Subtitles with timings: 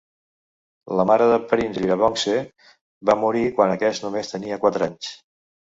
[0.99, 2.39] La mare de Prince Birabongse
[3.11, 5.15] va morir, quan aquest només tenia quatre anys.